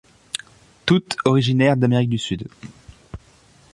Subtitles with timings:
[0.87, 2.47] Toutes originaires d'Amérique du Sud.